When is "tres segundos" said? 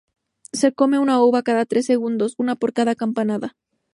1.67-2.33